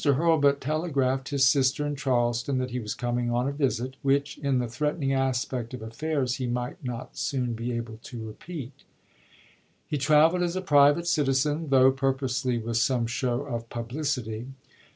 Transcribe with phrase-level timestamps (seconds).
[0.03, 4.57] Hurlbut telegraphed his sister in Charleston that he was coming on a visit, which, in
[4.57, 8.83] the threatening aspect of affairs, he might not soon be able to repeat.
[9.87, 14.47] He traveled as a private citizen, though purposely with some show of pub licity.